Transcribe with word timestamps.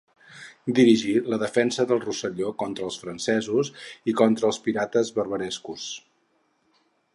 Dirigí 0.77 1.11
la 1.33 1.37
defensa 1.43 1.85
del 1.91 2.01
Rosselló 2.05 2.49
contra 2.63 2.87
els 2.89 2.97
francesos 3.05 3.71
i 4.13 4.17
contra 4.23 4.51
els 4.51 4.61
pirates 4.67 5.15
barbarescos. 5.21 5.89